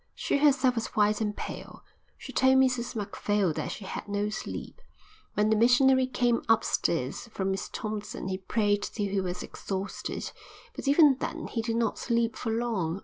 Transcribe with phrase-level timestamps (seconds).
[0.15, 1.83] She herself was white and pale.
[2.17, 4.81] She told Mrs Macphail that she had no sleep.
[5.35, 10.31] When the missionary came upstairs from Miss Thompson he prayed till he was exhausted,
[10.75, 12.99] but even then he did not sleep for long.